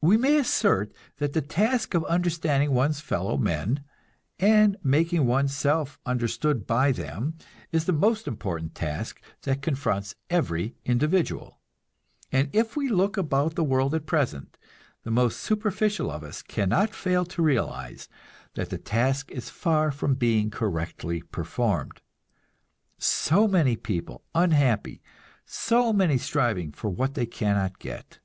We 0.00 0.16
may 0.16 0.38
assert 0.38 0.90
that 1.18 1.34
the 1.34 1.42
task 1.42 1.92
of 1.92 2.02
understanding 2.06 2.70
one's 2.72 3.02
fellow 3.02 3.36
men, 3.36 3.84
and 4.38 4.78
making 4.82 5.26
one's 5.26 5.54
self 5.54 5.98
understood 6.06 6.66
by 6.66 6.92
them, 6.92 7.36
is 7.70 7.84
the 7.84 7.92
most 7.92 8.26
important 8.26 8.74
task 8.74 9.20
that 9.42 9.60
confronts 9.60 10.14
every 10.30 10.76
individual. 10.86 11.60
And 12.32 12.48
if 12.54 12.74
we 12.74 12.88
look 12.88 13.18
about 13.18 13.54
the 13.54 13.62
world 13.64 13.92
at 13.94 14.06
present, 14.06 14.56
the 15.02 15.10
most 15.10 15.40
superficial 15.40 16.10
of 16.10 16.24
us 16.24 16.40
cannot 16.40 16.94
fail 16.94 17.26
to 17.26 17.42
realize 17.42 18.08
that 18.54 18.70
the 18.70 18.78
task 18.78 19.30
is 19.30 19.50
far 19.50 19.90
from 19.90 20.14
being 20.14 20.50
correctly 20.50 21.20
performed. 21.20 22.00
So 22.96 23.46
many 23.46 23.76
people 23.76 24.24
unhappy, 24.34 25.02
so 25.44 25.92
many 25.92 26.16
striving 26.16 26.72
for 26.72 26.88
what 26.88 27.12
they 27.12 27.26
cannot 27.26 27.78
get! 27.78 28.20